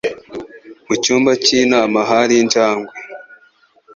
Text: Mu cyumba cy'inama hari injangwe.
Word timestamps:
Mu 0.85 0.95
cyumba 1.03 1.31
cy'inama 1.43 1.99
hari 2.09 2.33
injangwe. 2.41 2.93